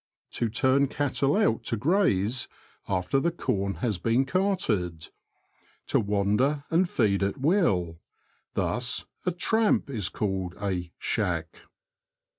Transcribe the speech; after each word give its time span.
—To 0.39 0.49
turn 0.49 0.87
cattle 0.87 1.35
out 1.35 1.63
to 1.65 1.77
graze 1.77 2.47
after 2.87 3.19
the 3.19 3.29
corn 3.29 3.75
has 3.85 3.99
been 3.99 4.25
carted. 4.25 5.09
To 5.85 5.99
wander 5.99 6.63
and 6.71 6.89
feed 6.89 7.21
at 7.21 7.37
will; 7.39 7.99
thus, 8.55 9.05
a 9.27 9.31
tramp 9.31 9.91
is 9.91 10.09
called 10.09 10.55
a 10.59 10.91
"shack." 10.97 11.55